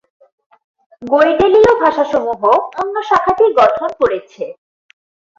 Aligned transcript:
গইডেলীয় 1.01 1.73
ভাষাসমূহ 1.83 2.41
অন্য 2.81 2.95
শাখাটি 3.09 3.45
গঠন 3.59 3.89
করেছে। 4.01 4.43